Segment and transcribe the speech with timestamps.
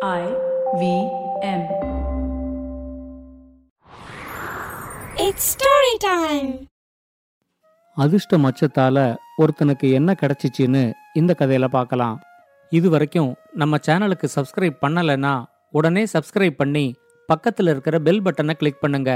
[0.00, 0.24] I
[0.78, 0.82] V
[1.42, 1.62] M.
[5.18, 6.50] It's story time.
[7.96, 8.96] அதிர்ஷ்ட மச்சத்தால
[9.38, 10.82] ஒருத்தனுக்கு என்ன கிடைச்சிச்சின்னு
[11.14, 12.16] இந்த கதையில பார்க்கலாம்
[12.72, 15.34] இது வரைக்கும் நம்ம சேனலுக்கு சப்ஸ்கிரைப் பண்ணலைன்னா
[15.72, 16.86] உடனே சப்ஸ்கிரைப் பண்ணி
[17.28, 19.12] பக்கத்தில் இருக்கிற பெல் பட்டனை கிளிக் பண்ணுங்க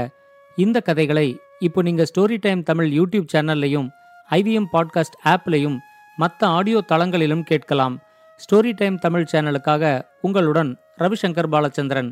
[0.57, 1.27] இந்த கதைகளை
[1.59, 3.89] இப்போ நீங்க ஸ்டோரி டைம் தமிழ் யூடியூப் சேனல்லையும்
[4.29, 5.77] ஐவிஎம் பாட்காஸ்ட் ஆப்லையும்
[6.17, 7.95] மற்ற ஆடியோ தளங்களிலும் கேட்கலாம்
[8.37, 9.83] ஸ்டோரி டைம் தமிழ் சேனலுக்காக
[10.21, 12.11] உங்களுடன் ரவிசங்கர் பாலச்சந்திரன்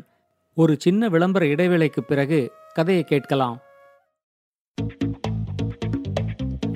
[0.56, 2.40] ஒரு சின்ன விளம்பர இடைவேளைக்கு பிறகு
[2.72, 3.58] கதையை கேட்கலாம்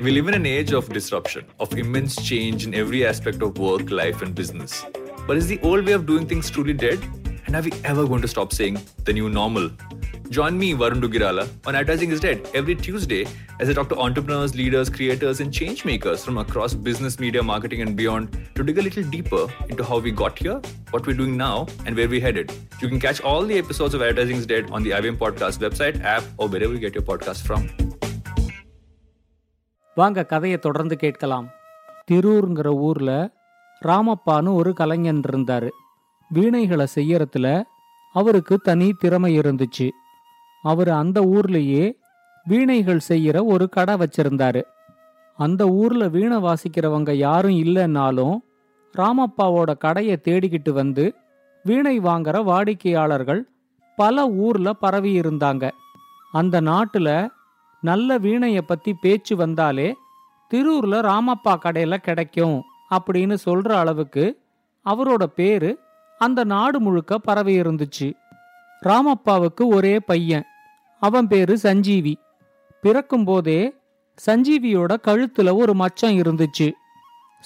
[0.01, 3.91] We live in an age of disruption, of immense change in every aspect of work,
[3.91, 4.73] life, and business.
[5.27, 7.01] But is the old way of doing things truly dead?
[7.47, 9.67] And are we ever going to stop saying the new normal?
[10.30, 13.26] Join me, Varun Dugirala, on Advertising is Dead every Tuesday
[13.60, 17.82] as I talk to entrepreneurs, leaders, creators, and change makers from across business, media, marketing,
[17.82, 21.36] and beyond to dig a little deeper into how we got here, what we're doing
[21.38, 22.54] now, and where we're headed.
[22.82, 26.02] You can catch all the episodes of Advertising is Dead on the IBM Podcast website,
[26.04, 27.64] app, or wherever you get your podcast from.
[29.98, 31.48] வாங்க கதையை தொடர்ந்து கேட்கலாம்
[32.12, 33.12] திரூருங்கிற ஊர்ல
[33.86, 35.70] ராமப்பான்னு ஒரு கலைஞன் இருந்தாரு
[36.36, 37.48] வீணைகளை செய்யறதுல
[38.14, 39.88] அவருக்கு தனி திறமை இருந்துச்சு
[40.67, 41.85] அவர் அந்த ஊர்லேயே
[42.45, 44.63] வீணைகள் செய்யற ஒரு கடை வச்சிருந்தாரு.
[45.39, 48.37] அந்த ஊர்ல வீணை வாசிக்கிறவங்க யாரும் இல்லைன்னாலும்
[48.99, 51.05] ராமப்பாவோட கடையை தேடிக்கிட்டு வந்து
[51.63, 53.43] வீணை வாங்குற வாடிக்கையாளர்கள்
[53.99, 55.65] பல ஊர்ல பரவி இருந்தாங்க.
[56.33, 57.11] அந்த நாட்டுல
[57.81, 59.89] நல்ல வீணைய பத்தி பேச்சு வந்தாலே
[60.51, 62.57] திருவூர்ல ராமப்பா கடையில கிடைக்கும்
[62.91, 64.25] அப்படின்னு சொல்ற அளவுக்கு
[64.87, 65.71] அவரோட பேரு
[66.21, 68.09] அந்த நாடு முழுக்க பரவி இருந்துச்சு.
[68.87, 70.45] ராமப்பாவுக்கு ஒரே பையன்.
[71.01, 72.19] அவன் பேரு சஞ்சீவி.
[72.81, 73.75] பிறக்கும் போதே
[74.27, 76.73] சஞ்சீவியோட கழுத்துல ஒரு மச்சம் இருந்துச்சு.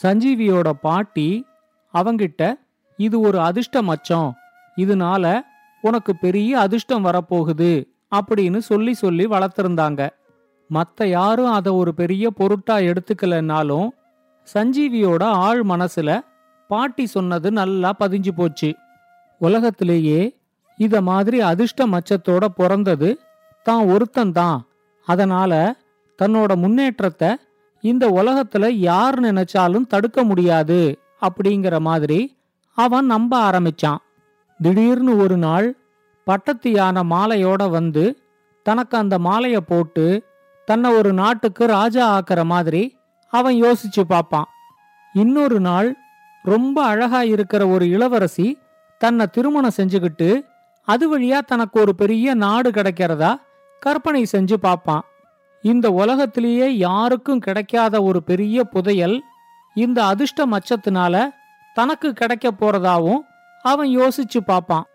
[0.03, 1.47] சஞ்சீவியோட பாட்டி
[1.95, 2.53] அவங்கிட்ட
[2.97, 4.33] இது ஒரு அதிர்ஷ்ட மச்சம்.
[4.77, 5.41] இதனால
[5.83, 7.84] உனக்கு பெரிய அதிர்ஷ்டம் வரப்போகுது
[8.15, 10.11] அப்படின்னு சொல்லி சொல்லி வளர்த்திருந்தாங்க.
[10.70, 13.89] மத்த யாரும் அதை ஒரு பெரிய பொருட்டா எடுத்துக்கலனாலும்
[14.55, 16.20] சஞ்சீவியோட ஆழ் மனசுல
[16.69, 18.74] பாட்டி சொன்னது நல்லா பதிஞ்சு போச்சு.
[19.39, 20.36] உலகத்திலேயே
[20.77, 23.20] இத மாதிரி அதிர்ஷ்ட மச்சத்தோட பிறந்தது
[23.67, 24.59] தான் ஒருத்தன்தான்
[25.07, 25.53] அதனால
[26.19, 27.31] தன்னோட முன்னேற்றத்தை
[27.85, 30.81] இந்த உலகத்துல யார் நினைச்சாலும் தடுக்க முடியாது
[31.21, 32.21] அப்படிங்கிற மாதிரி
[32.79, 34.01] அவன் நம்ப ஆரம்பிச்சான்.
[34.61, 35.67] திடீர்னு ஒரு நாள்
[36.27, 38.05] பட்டத்து யானை மாலையோட வந்து
[38.67, 40.07] தனக்கு அந்த மாலைய போட்டு
[40.69, 42.83] தன்னை ஒரு நாட்டுக்கு ராஜா ஆக்கிற மாதிரி
[43.33, 44.48] அவன் யோசிச்சு பார்ப்பான்.
[45.15, 45.89] இன்னொரு நாள்
[46.45, 48.59] ரொம்ப அழகா இருக்கிற ஒரு இளவரசி
[49.01, 50.29] தன்னை திருமணம் செஞ்சுக்கிட்டு
[50.89, 53.33] அது வழியா தனக்கு ஒரு பெரிய நாடு கிடைக்கிறதா
[53.80, 55.05] கற்பனை செஞ்சு பார்ப்பான்.
[55.64, 59.17] இந்த உலகத்திலேயே யாருக்கும் கிடைக்காத ஒரு பெரிய புதையல்
[59.77, 61.14] இந்த அதிர்ஷ்ட மச்சத்தினால
[61.77, 63.20] தனக்கு கிடைக்க போறதாவும்
[63.64, 64.86] அவன் யோசிச்சு பார்ப்பான்.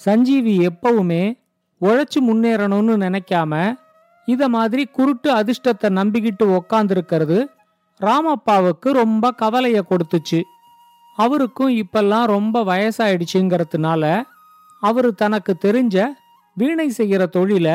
[0.00, 1.22] சஞ்சீவி எப்பவுமே
[1.80, 3.52] உழைச்சு முன்னேறணும்னு நினைக்காம
[4.28, 7.38] இத மாதிரி குருட்டு அதிர்ஷ்டத்தை நம்பிக்கிட்டு உக்காந்துருக்கிறது
[8.00, 10.40] ராமப்பாவுக்கு ரொம்ப கவலைய கொடுத்துச்சு.
[11.18, 14.04] அவருக்கும் இப்பெல்லாம் ரொம்ப வயசாயிடுச்சுங்கிறதுனால
[14.82, 16.06] அவரு தனக்கு தெரிஞ்ச
[16.56, 17.68] வீணை செய்கிற தொழில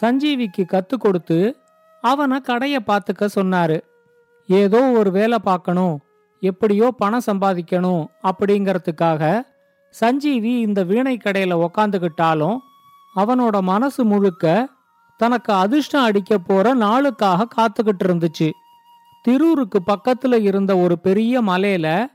[0.00, 1.38] சஞ்சீவிக்கு கத்து கொடுத்து
[2.00, 3.78] அவனை கடைய பார்த்துக்க சொன்னாரு.
[4.48, 5.94] ஏதோ ஒரு வேலை பார்க்கணும்
[6.40, 9.42] எப்படியோ பணம் சம்பாதிக்கணும் அப்படிங்கிறதுக்காக
[9.94, 12.58] சஞ்சீவி இந்த வீணை கடையில உக்காந்துக்கிட்டாலும்
[13.16, 14.68] அவனோட மனசு முழுக்க
[15.20, 18.48] தனக்கு அதிர்ஷ்டம் அடிக்க போற நாளுக்காக காத்துக்கிட்டு இருந்துச்சு.
[19.24, 22.06] திருூருக்கு பக்கத்துல இருந்த ஒரு பெரிய மலையில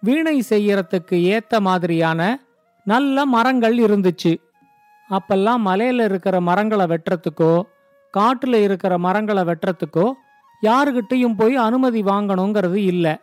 [0.00, 2.20] வீணை செய்யறதுக்கு ஏத்த மாதிரியான
[2.84, 4.32] நல்ல மரங்கள் இருந்துச்சு.
[5.14, 7.62] அப்பெல்லாம் மலையில இருக்கிற மரங்களை வெட்டுறதுக்கோ
[8.18, 10.12] காட்டுல இருக்கிற மரங்களை வெட்டுறதுக்கோ
[10.62, 13.16] யாருகிட்டயும் போய் அனுமதி வாங்கணுங்கிறது இல்லை.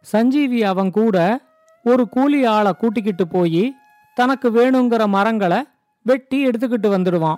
[0.00, 1.40] சஞ்சீவி அவன் கூட
[1.82, 3.74] ஒரு கூலி ஆளை கூட்டிக்கிட்டு போய்
[4.14, 5.62] தனக்கு வேணுங்கிற மரங்களை
[6.02, 7.36] வெட்டி எடுத்துக்கிட்டு வந்துடுவான்.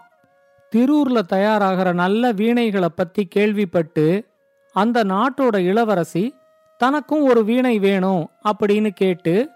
[0.77, 4.29] திருூர்ல தயாராகிற நல்ல வீணைகளை பத்தி கேள்விப்பட்டு
[4.73, 6.35] அந்த நாட்டோட இளவரசி
[6.79, 9.51] தனக்கும் ஒரு வீணை வேணும் அப்படின்னு கேட்டு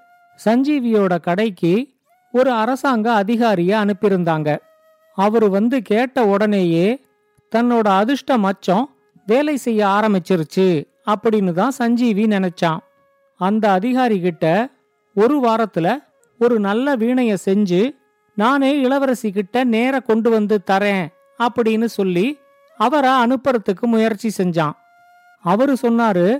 [0.45, 1.92] சஞ்சீவியோட கடைக்கு
[2.33, 4.57] ஒரு அரசாங்க அதிகாரிய அனுப்பியிருந்தாங்க.
[5.15, 7.05] அவரு வந்து கேட்ட உடனேயே
[7.57, 8.85] தன்னோட அதிர்ஷ்ட மச்சம்
[9.27, 12.79] வேலை செய்ய ஆரம்பிச்சிருச்சு அப்படின்னு தான் சஞ்சீவி நினைச்சான்.
[13.37, 14.69] அந்த அதிகாரி கிட்ட
[15.15, 16.05] ஒரு வாரத்துல
[16.39, 17.97] ஒரு நல்ல வீணைய செஞ்சு
[18.35, 21.07] நானே இளவரசி கிட்ட நேர கொண்டு வந்து தரேன்
[21.39, 22.39] அப்படின்னு சொல்லி
[22.77, 24.73] அவரை அனுப்புறதுக்கு முயற்சி செஞ்சான்.
[25.43, 26.39] அவரு சொன்னாரு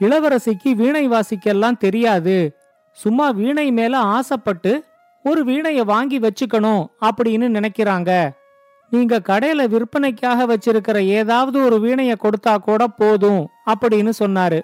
[0.00, 2.56] இளவரசிக்கு வீணை வாசிக்கெல்லாம் தெரியாது.
[2.92, 4.84] சும்மா வீணை மேல ஆசைப்பட்டு
[5.22, 8.30] ஒரு வீணைய வாங்கி வச்சுக்கணும் அப்படின்னு நினைக்கிறாங்க.
[8.90, 14.60] நீங்க கடையில விற்பனைக்காக வச்சிருக்கிற ஏதாவது ஒரு வீணைய கொடுத்தா கூட போதும் அப்படின்னு சொன்னாரு.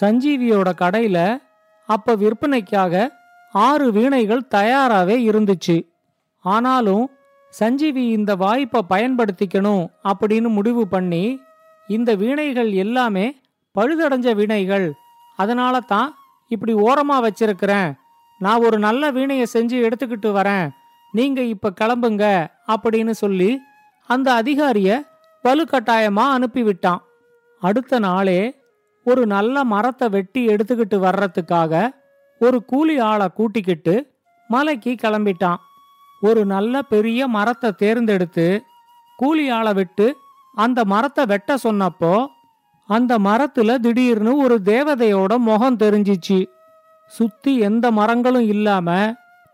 [0.00, 1.42] சஞ்சீவியோட கடையில
[1.86, 3.10] அப்ப விற்பனைக்காக
[3.52, 5.88] ஆறு வீணைகள் தயாராகவே இருந்துச்சு.
[6.38, 7.10] ஆனாலும்
[7.48, 11.40] சஞ்சீவி இந்த வாய்ப்பை பயன்படுத்திக்கணும் அப்படின்னு முடிவு பண்ணி
[11.88, 13.40] இந்த வீணைகள் எல்லாமே
[13.78, 14.92] பழுதடைஞ்ச வீணைகள்.
[15.36, 16.14] அதனால தான்
[16.48, 17.92] இப்படி ஓரமா வச்சிருக்கிறேன்.
[18.44, 20.66] நான் ஒரு நல்ல வீணையை செஞ்சு எடுத்துக்கிட்டு வரேன்.
[21.14, 22.24] நீங்க இப்ப கிளம்புங்க
[22.74, 23.50] அப்படின்னு சொல்லி
[24.10, 24.90] அந்த அதிகாரிய
[25.44, 27.02] வலுக்கட்டாயமா அனுப்பிவிட்டான்.
[27.62, 28.40] அடுத்த நாளே
[29.06, 31.82] ஒரு நல்ல மரத்தை வெட்டி எடுத்துக்கிட்டு வர்றதுக்காக
[32.40, 33.94] ஒரு கூலி ஆளை கூட்டிக்கிட்டு
[34.50, 35.60] மலைக்கு கிளம்பிட்டான்.
[36.20, 38.48] ஒரு நல்ல பெரிய மரத்தை தேர்ந்தெடுத்து
[39.16, 40.06] கூலி ஆளை விட்டு
[40.54, 42.14] அந்த மரத்தை வெட்ட சொன்னப்போ
[42.88, 46.38] அந்த மரத்துல திடீர்னு ஒரு தேவதையோட முகம் தெரிஞ்சிச்சு.
[47.12, 48.88] சுத்தி எந்த மரங்களும் இல்லாம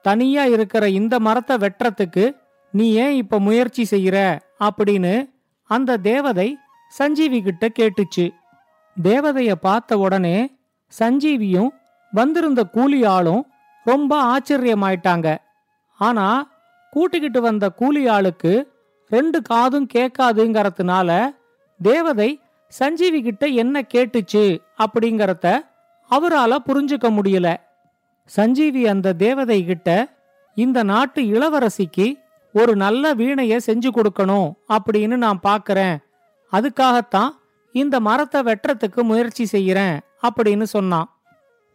[0.02, 2.25] தனியா இருக்கிற இந்த மரத்தை வெட்டுறதுக்கு
[2.72, 4.16] நீ ஏன் இப்ப முயற்சி செய்யற?
[4.60, 5.14] அப்படின்னு
[5.70, 6.56] அந்த தேவதை
[6.88, 8.26] சஞ்சீவி கிட்ட கேட்டுச்சு.
[9.02, 10.37] தேவதைய பார்த்த உடனே
[10.99, 11.69] சஞ்சீவியும்
[12.12, 13.43] வந்திருந்த கூலி ஆளும்
[13.84, 15.37] ரொம்ப ஆச்சரியமாயிட்டாங்க.
[15.99, 16.26] ஆனா
[16.90, 18.52] கூட்டிக்கிட்டு வந்த கூலி ஆளுக்கு
[19.08, 21.11] ரெண்டு காதும் கேட்காதுங்கிறதுனால
[21.82, 22.31] தேவதை
[22.69, 24.44] சஞ்சீவி கிட்ட என்ன கேட்டுச்சு
[24.78, 25.46] அப்படிங்கறத
[26.10, 27.56] அவரால புரிஞ்சுக்க முடியல.
[28.25, 30.16] சஞ்சீவி அந்த தேவதை கிட்ட
[30.55, 32.19] இந்த நாட்டு இளவரசிக்கு
[32.52, 35.96] ஒரு நல்ல வீணைய செஞ்சு கொடுக்கணும் அப்படின்னு நான் பாக்கிறேன்.
[36.52, 37.31] அதுக்காகத்தான்
[37.72, 41.08] இந்த மரத்தை வெட்டுறதுக்கு முயற்சி செய்யறேன் அப்படின்னு சொன்னான்.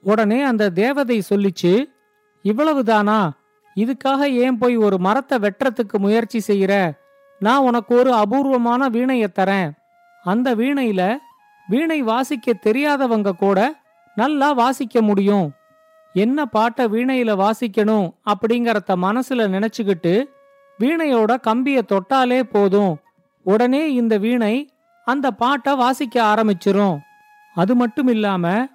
[0.02, 1.86] உடனே அந்த தேவதை சொல்லிச்சு
[2.44, 3.30] இவ்வளவுதானா?
[3.76, 6.92] இதுக்காக ஏன் போய் ஒரு மரத்தை வெட்டுறதுக்கு முயற்சி செய்யற?
[7.40, 9.72] நான் உனக்கு ஒரு அபூர்வமான வீணையை தரேன்.
[10.24, 11.18] அந்த வீணையில
[11.68, 13.82] வீணை வாசிக்க தெரியாதவங்க கூட
[14.16, 15.52] நல்லா வாசிக்க முடியும்.
[16.14, 20.24] என்ன பாட்டை வீணையில வாசிக்கணும் அப்படிங்கறத மனசுல நினைச்சுக்கிட்டு
[20.80, 22.98] வீணையோட கம்பிய தொட்டாலே போதும்.
[23.44, 24.70] உடனே இந்த வீணை
[25.06, 26.98] அந்த பாட்டை வாசிக்க ஆரம்பிச்சிரும்.
[27.56, 28.68] அது மட்டும் இல்லாம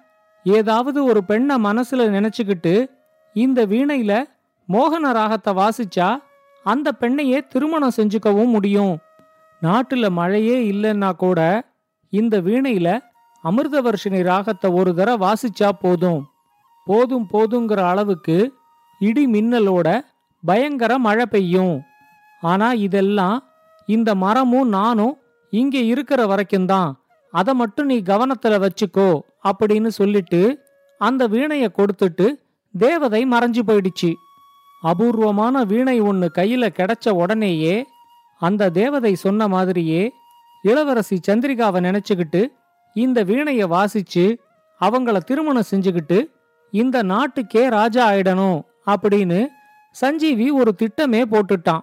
[0.43, 2.89] ஏதாவது ஒரு பெண்ணை மனசுல நினைச்சுக்கிட்டு
[3.33, 4.23] இந்த வீணையில
[4.69, 6.17] மோகன ராகத்தை வாசிச்சா
[6.63, 8.97] அந்த பெண்ணையே திருமணம் செஞ்சுக்கவும் முடியும்.
[9.61, 11.63] நாட்டுல மழையே இல்லைன்னா கூட
[12.09, 13.08] இந்த வீணையில
[13.43, 16.21] அமிர்தவர்ஷினி ராகத்தை ஒரு தடவை வாசிச்சா போதும்.
[16.87, 18.37] போதும் போதுங்கிற அளவுக்கு
[19.01, 19.87] இடி மின்னலோட
[20.43, 21.81] பயங்கர மழை பெய்யும்.
[22.41, 23.37] ஆனா இதெல்லாம்
[23.85, 25.17] இந்த மரமும் நானும்
[25.53, 26.89] இங்க இருக்கிற வரைக்கும் தான்.
[27.33, 29.09] அதை மட்டும் நீ கவனத்துல வச்சுக்கோ
[29.49, 30.41] அப்படின்னு சொல்லிட்டு
[31.01, 32.27] அந்த வீணைய கொடுத்துட்டு
[32.73, 34.11] தேவதை மறைஞ்சு போயிடுச்சு.
[34.81, 37.75] அபூர்வமான வீணை ஒன்னு கையில கிடைச்ச உடனேயே
[38.41, 40.11] அந்த தேவதை சொன்ன மாதிரியே
[40.61, 42.41] இளவரசி சந்திரிகாவை நினைச்சுக்கிட்டு
[42.93, 44.37] இந்த வீணைய வாசிச்சு
[44.81, 46.29] அவங்கள திருமணம் செஞ்சுக்கிட்டு
[46.71, 49.47] இந்த நாட்டுக்கே ராஜா ஆயிடணும் அப்படின்னு
[49.91, 51.79] சஞ்சீவி ஒரு திட்டமே போட்டுட்டான்.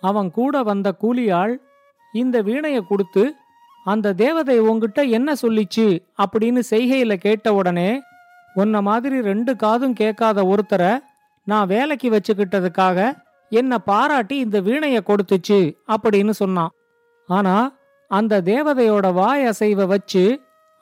[0.00, 1.56] அவன் கூட வந்த கூலியாள்
[2.12, 3.34] இந்த வீணைய கொடுத்து
[3.84, 5.98] அந்த தேவதை உங்ககிட்ட என்ன சொல்லிச்சு?
[6.24, 8.00] அப்படின்னு செய்கையில கேட்ட உடனே
[8.54, 10.98] உன்ன மாதிரி ரெண்டு காதும் கேட்காத ஒருத்தரை
[11.44, 13.12] நான் வேலைக்கு வச்சுக்கிட்டதுக்காக
[13.48, 16.72] என்ன பாராட்டி இந்த வீணைய கொடுத்துச்சு அப்படின்னு சொன்னான்.
[17.26, 17.76] ஆனா
[18.16, 20.24] அந்த தேவதையோட வாய் அசைவை வச்சு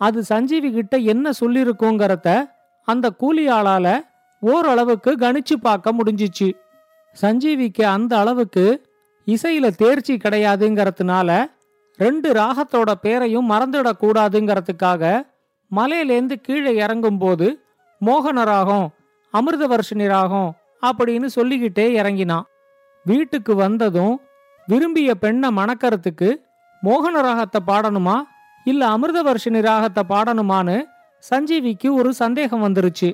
[0.01, 2.29] அது சஞ்சீவி கிட்ட என்ன சொல்லிருக்குங்கிறத
[2.89, 3.87] அந்த கூலியாளால
[4.43, 6.49] ஓரளவுக்கு கணிச்சு பார்க்க முடிஞ்சிச்சு.
[7.17, 8.65] சஞ்சீவிக்கு அந்த அளவுக்கு
[9.27, 11.31] இசையில தேர்ச்சி கிடையாதுங்கிறதுனால
[11.99, 15.03] ரெண்டு ராகத்தோட பேரையும் மறந்துடக்கூடாதுங்கிறதுக்காக
[15.71, 17.49] மலையிலேந்து கீழே இறங்கும்போது
[18.01, 18.89] மோகன ராகம்
[19.35, 20.51] அமிர்தவர்ஷினி ராகம்
[20.83, 22.47] அப்படின்னு சொல்லிக்கிட்டே இறங்கினான்.
[23.07, 24.15] வீட்டுக்கு வந்ததும்
[24.69, 26.29] விரும்பிய பெண்ணை மணக்கறதுக்கு
[26.83, 28.17] மோகன ராகத்தை பாடணுமா?
[28.67, 30.77] இல்ல அமிர்தவர்ஷினி ராகத்தை பாடணுமான்னு
[31.23, 33.11] சஞ்சீவிக்கு ஒரு சந்தேகம் வந்துருச்சு.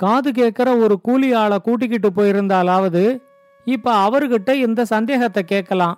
[0.00, 3.04] காது கேட்கிற ஒரு கூலி ஆளை கூட்டிக்கிட்டு போயிருந்தாலாவது
[3.66, 5.96] இப்ப அவர்கிட்ட இந்த சந்தேகத்தை கேட்கலாம்.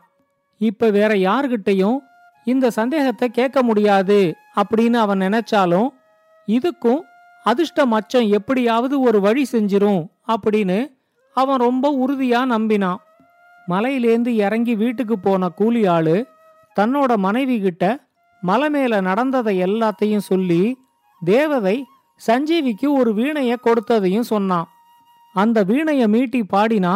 [0.61, 1.99] இப்ப வேற யார்கிட்டையும்
[2.47, 4.19] இந்த சந்தேகத்தை கேட்க முடியாது
[4.57, 5.89] அப்படின்னு அவன் நினைச்சாலும்
[6.49, 7.03] இதுக்கும்
[7.47, 10.79] அதிர்ஷ்ட மச்சம் எப்படியாவது ஒரு வழி செஞ்சிரும் அப்படின்னு
[11.37, 13.01] அவன் ரொம்ப உறுதியா நம்பினான்.
[13.69, 16.17] மலையிலேந்து இறங்கி வீட்டுக்கு போன கூலி ஆளு
[16.81, 17.85] தன்னோட மனைவி கிட்ட
[18.43, 20.63] மலை மேல நடந்ததை எல்லாத்தையும் சொல்லி
[21.25, 21.77] தேவதை
[22.27, 24.69] சஞ்சீவிக்கு ஒரு வீணைய கொடுத்ததையும் சொன்னான்.
[25.35, 26.95] அந்த வீணைய மீட்டி பாடினா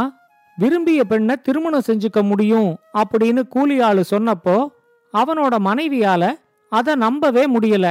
[0.56, 4.56] விரும்பிய பெண்ணை திருமணம் செஞ்சுக்க முடியும் அப்படின்னு கூலி ஆளு சொன்னப்போ
[5.14, 6.24] அவனோட மனைவியால
[6.72, 7.86] அதை நம்பவே முடியல.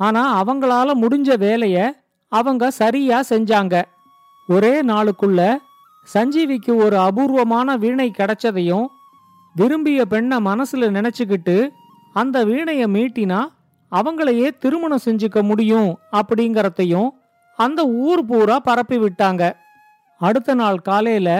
[0.00, 1.78] ஆனா அவங்களால முடிஞ்ச வேலைய
[2.28, 3.82] அவங்க சரியா செஞ்சாங்க.
[4.46, 5.56] ஒரே நாளுக்குள்ள
[6.14, 8.86] சஞ்சீவிக்கு ஒரு அபூர்வமான வீணை கிடைச்சதையும்
[9.54, 11.68] விரும்பிய பெண்ணை மனசுல நினைச்சுக்கிட்டு
[12.12, 13.40] அந்த வீணைய மீட்டினா
[13.92, 17.08] அவங்களையே திருமணம் செஞ்சுக்க முடியும் அப்படிங்கறதையும்
[17.56, 19.52] அந்த ஊர் பூரா பரப்பி விட்டாங்க.
[20.18, 21.30] அடுத்த நாள் காலையில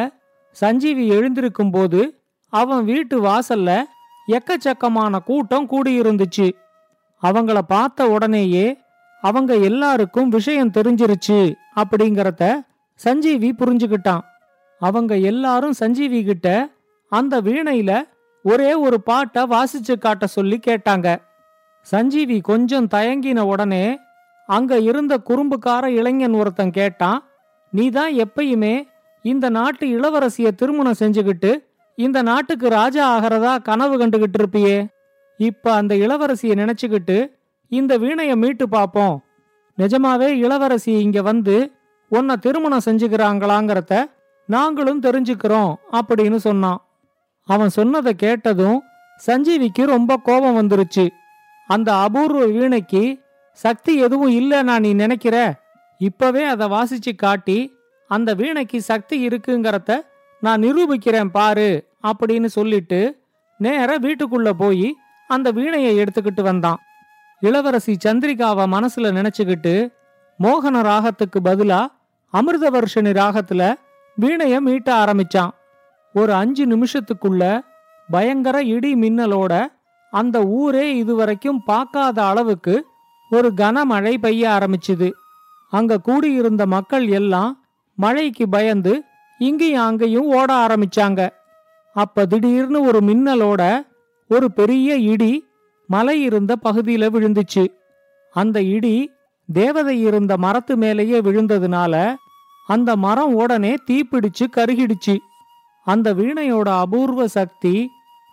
[0.50, 2.00] சஞ்சீவி எழுந்திருக்கும் போது
[2.48, 3.82] அவன் வீட்டு வாசல்ல
[4.28, 6.48] எக்கச்சக்கமான கூட்டம் கூடியிருந்துச்சு.
[7.22, 8.78] அவங்கள பார்த்த உடனேயே
[9.20, 12.44] அவங்க எல்லாருக்கும் விஷயம் தெரிஞ்சிருச்சு அப்படிங்கறத
[12.94, 14.20] சஞ்சீவி புரிஞ்சுக்கிட்டான்.
[14.78, 16.48] அவங்க எல்லாரும் சஞ்சீவி கிட்ட
[17.10, 17.92] அந்த வீணையில
[18.42, 21.08] ஒரே ஒரு பாட்டை வாசிச்சு காட்ட சொல்லி கேட்டாங்க.
[21.80, 23.98] சஞ்சீவி கொஞ்சம் தயங்கின உடனே
[24.46, 27.18] அங்க இருந்த குறும்புக்கார இளைஞன் ஒருத்தன் கேட்டான்
[27.70, 28.74] நீ தான் எப்பயுமே
[29.22, 31.50] இந்த நாட்டு இளவரசிய திருமணம் செஞ்சுக்கிட்டு
[31.94, 34.86] இந்த நாட்டுக்கு ராஜா ஆகிறதா கனவு கண்டுகிட்டு இருப்பியே?
[35.36, 37.32] இப்ப அந்த இளவரசியை நினைச்சுக்கிட்டு
[37.68, 39.16] இந்த வீணைய மீட்டு பாப்போம்.
[39.78, 41.72] நிஜமாவே இளவரசி இங்க வந்து
[42.08, 44.04] உன்னை திருமணம் செஞ்சுக்கிறாங்களாங்கிறத
[44.46, 46.80] நாங்களும் தெரிஞ்சுக்கிறோம் அப்படின்னு சொன்னான்.
[47.50, 48.82] அவன் சொன்னதை கேட்டதும்
[49.26, 51.04] சஞ்சீவிக்கு ரொம்ப கோபம் வந்துருச்சு.
[51.66, 53.02] அந்த அபூர்வ வீணைக்கு
[53.52, 55.36] சக்தி எதுவும் இல்லைன்னா நீ நினைக்கிற?
[55.98, 57.58] இப்பவே அதை வாசிச்சு காட்டி
[58.10, 60.00] அந்த வீணைக்கு சக்தி இருக்குங்கிறத
[60.40, 61.68] நான் நிரூபிக்கிறேன் பாரு
[62.02, 63.00] அப்படின்னு சொல்லிட்டு
[63.58, 64.96] நேர வீட்டுக்குள்ள போய்
[65.28, 66.80] அந்த வீணையை எடுத்துக்கிட்டு வந்தான்.
[67.40, 69.74] இளவரசி சந்திரிகாவை மனசுல நினைச்சுக்கிட்டு
[70.38, 71.80] மோகன ராகத்துக்கு பதிலா
[72.32, 73.74] அமிர்தவர்ஷினி ராகத்துல
[74.16, 75.54] வீணைய மீட்ட ஆரம்பிச்சான்.
[76.12, 77.60] ஒரு அஞ்சு நிமிஷத்துக்குள்ள
[78.08, 79.66] பயங்கர இடி மின்னலோட
[80.10, 82.86] அந்த ஊரே இதுவரைக்கும் பார்க்காத அளவுக்கு
[83.30, 85.10] ஒரு கனமழை பெய்ய ஆரம்பிச்சுது.
[85.70, 87.64] அங்க கூடியிருந்த மக்கள் எல்லாம்
[87.94, 89.02] மழைக்கு பயந்து
[89.38, 91.30] இங்கேயும் அங்கேயும் ஓட ஆரம்பிச்சாங்க.
[91.92, 93.62] அப்ப திடீர்னு ஒரு மின்னலோட
[94.28, 95.32] ஒரு பெரிய இடி
[95.86, 97.64] மலை இருந்த பகுதியில விழுந்துச்சு.
[98.34, 99.10] அந்த இடி
[99.52, 102.14] தேவதை இருந்த மரத்து மேலேயே விழுந்ததுனால
[102.66, 105.16] அந்த மரம் உடனே தீப்பிடிச்சு கருகிடுச்சு.
[105.86, 107.74] அந்த வீணையோட அபூர்வ சக்தி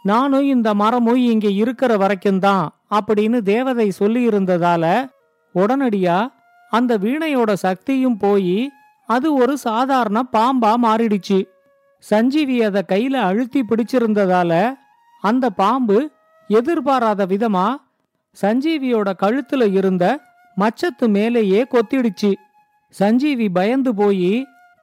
[0.04, 4.86] நானும் இந்த மரமும் இங்க இருக்கிற வரைக்கும் தான் அப்படின்னு தேவதை சொல்லி இருந்ததால
[5.56, 6.18] உடனடியா
[6.72, 8.70] அந்த வீணையோட சக்தியும் போய்
[9.10, 11.39] அது ஒரு சாதாரண பாம்பா மாறிடுச்சு.
[12.00, 14.51] சஞ்சீவி அதை கையில அழுத்தி பிடிச்சிருந்ததால
[15.22, 15.98] அந்த பாம்பு
[16.50, 17.68] எதிர்பாராத விதமா
[18.38, 20.06] சஞ்சீவியோட கழுத்துல இருந்த
[20.58, 22.34] மச்சத்து மேலேயே கொத்திடுச்சு.
[22.96, 24.34] சஞ்சீவி பயந்து போய்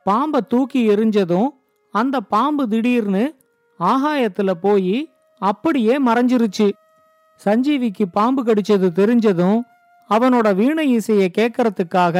[0.06, 1.50] பாம்பை தூக்கி எரிஞ்சதும்
[1.94, 3.24] அந்த பாம்பு திடீர்னு
[3.80, 4.96] ஆகாயத்துல போய்
[5.40, 6.66] அப்படியே மறைஞ்சிருச்சு.
[7.40, 9.60] சஞ்சீவிக்கு பாம்பு கடிச்சது தெரிஞ்சதும்
[10.10, 12.16] அவனோட வீணை இசையை கேட்கறதுக்காக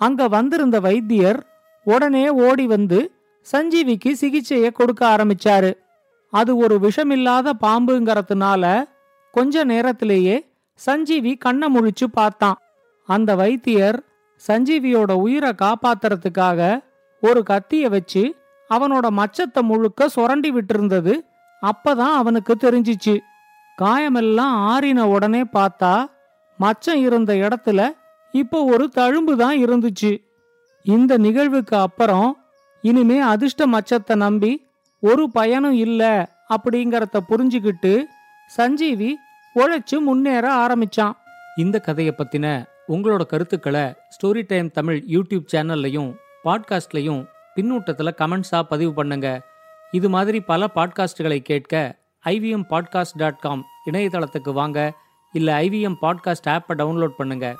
[0.00, 1.40] அங்க வந்திருந்த வைத்தியர்
[1.86, 2.98] உடனே ஓடி வந்து
[3.46, 5.70] சஞ்சீவிக்கு சிகிச்சையை கொடுக்க ஆரம்பிச்சாரு.
[6.32, 8.64] அது ஒரு விஷமில்லாத பாம்புங்கிறதுனால
[9.34, 10.36] கொஞ்ச நேரத்திலேயே
[10.78, 12.58] சஞ்சீவி கண்ணை முழிச்சு பார்த்தான்.
[13.08, 13.98] அந்த வைத்தியர்
[14.42, 16.60] சஞ்சீவியோட உயிரை காப்பாத்துறதுக்காக
[17.22, 18.22] ஒரு கத்திய வச்சு
[18.70, 21.14] அவனோட மச்சத்தை முழுக்க சுரண்டி விட்டிருந்தது.
[21.62, 23.18] அப்பதான் அவனுக்கு தெரிஞ்சிச்சு.
[23.82, 26.06] காயமெல்லாம் ஆறின உடனே பார்த்தா
[26.58, 27.88] மச்சம் இருந்த இடத்துல
[28.32, 30.22] இப்போ ஒரு தழும்பு தான் இருந்துச்சு.
[30.82, 32.36] இந்த நிகழ்வுக்கு அப்புறம்
[32.82, 34.66] இனிமே அதிர்ஷ்ட மச்சத்தை நம்பி
[35.00, 38.02] ஒரு பயனும் இல்ல அப்படிங்கறத புரிஞ்சுக்கிட்டு
[38.46, 39.16] சஞ்சீவி
[39.54, 41.12] உழைச்சு முன்னேற ஆரம்பிச்சான்.
[41.56, 47.26] இந்த கதையை பத்தின உங்களோட கருத்துக்களை ஸ்டோரி டைம் தமிழ் யூடியூப் சேனல்லையும் பாட்காஸ்ட்லையும்
[47.56, 49.42] பின்னூட்டத்தில் கமெண்ட்ஸாக பதிவு பண்ணுங்க.
[49.90, 54.92] இது மாதிரி பல பாட்காஸ்டுகளை கேட்க ஐவிஎம் பாட்காஸ்ட் டாட் காம் இணையதளத்துக்கு வாங்க.
[55.32, 57.56] இல்லை ஐவிஎம் பாட்காஸ்ட் ஆப்பை டவுன்லோட் பண்ணுங்க.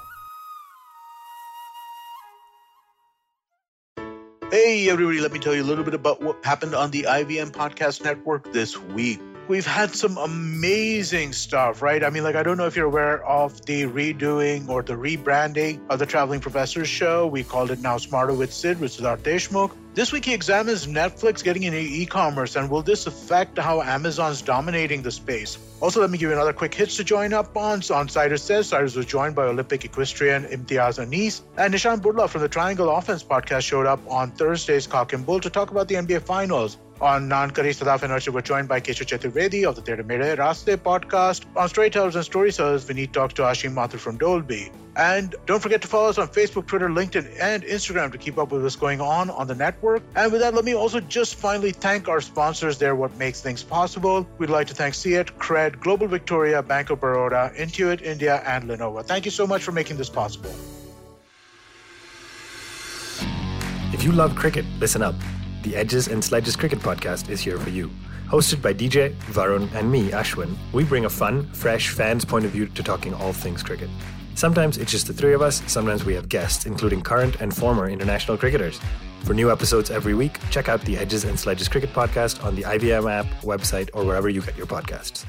[4.50, 7.50] Hey, everybody, let me tell you a little bit about what happened on the IVM
[7.58, 9.27] Podcast Network this week.
[9.48, 12.04] We've had some amazing stuff, right?
[12.04, 15.80] I mean, like, I don't know if you're aware of the redoing or the rebranding
[15.88, 17.26] of the Traveling Professors show.
[17.26, 19.70] We called it now Smarter with Sid, with Siddharth Deshmukh.
[19.94, 24.42] This week, he examines Netflix getting into e commerce and will this affect how Amazon's
[24.42, 25.56] dominating the space?
[25.80, 27.80] Also, let me give you another quick hits to join up on.
[27.80, 31.40] So on Cyrus Says, Cyrus was joined by Olympic equestrian Imtiaz Anis.
[31.56, 35.40] And Nishan Burla from the Triangle Offense podcast showed up on Thursday's Cock and Bull
[35.40, 36.76] to talk about the NBA Finals.
[37.00, 40.76] On Nankari Sadaf and Archie, we're joined by Keshu Chaturvedi of the Tere Mere Raste
[40.78, 41.44] podcast.
[41.56, 44.72] On Storytellers and Storytellers, talks to talk to Ashim Mathur from Dolby.
[44.96, 48.50] And don't forget to follow us on Facebook, Twitter, LinkedIn, and Instagram to keep up
[48.50, 50.02] with what's going on on the network.
[50.16, 52.78] And with that, let me also just finally thank our sponsors.
[52.78, 54.26] They're what makes things possible.
[54.38, 59.04] We'd like to thank Seat, Cred, Global Victoria, Bank of Baroda, Intuit India, and Lenovo.
[59.04, 60.52] Thank you so much for making this possible.
[63.92, 65.14] If you love cricket, listen up.
[65.68, 67.90] The Edges and Sledges Cricket Podcast is here for you.
[68.26, 72.52] Hosted by DJ, Varun, and me, Ashwin, we bring a fun, fresh fan's point of
[72.52, 73.90] view to talking all things cricket.
[74.34, 77.90] Sometimes it's just the three of us, sometimes we have guests, including current and former
[77.90, 78.80] international cricketers.
[79.24, 82.62] For new episodes every week, check out the Edges and Sledges Cricket Podcast on the
[82.62, 85.26] IVM app, website, or wherever you get your podcasts.